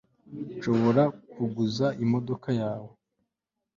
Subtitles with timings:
[0.57, 2.91] nshobora kuguza imodoka yawe